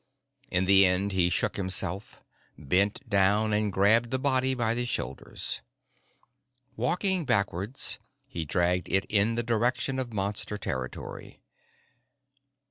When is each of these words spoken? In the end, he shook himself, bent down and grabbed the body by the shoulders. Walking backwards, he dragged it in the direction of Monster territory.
In 0.49 0.65
the 0.65 0.83
end, 0.83 1.11
he 1.11 1.29
shook 1.29 1.57
himself, 1.57 2.23
bent 2.57 3.07
down 3.07 3.53
and 3.53 3.71
grabbed 3.71 4.09
the 4.09 4.17
body 4.17 4.55
by 4.55 4.73
the 4.73 4.83
shoulders. 4.85 5.61
Walking 6.75 7.23
backwards, 7.23 7.99
he 8.27 8.43
dragged 8.43 8.89
it 8.89 9.05
in 9.09 9.35
the 9.35 9.43
direction 9.43 9.99
of 9.99 10.11
Monster 10.11 10.57
territory. 10.57 11.43